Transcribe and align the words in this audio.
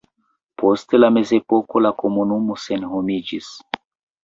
Post 0.61 0.95
la 1.03 1.09
mezepoko 1.17 1.83
la 1.87 1.93
komunumo 2.05 2.59
senhomiĝis. 2.67 3.55